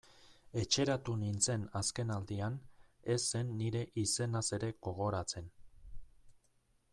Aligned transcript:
Etxeratu 0.59 1.13
nintzen 1.23 1.65
azken 1.79 2.13
aldian, 2.15 2.57
ez 3.17 3.19
zen 3.27 3.53
nire 3.61 3.85
izenaz 4.05 4.43
ere 4.59 4.71
gogoratzen... 4.89 5.53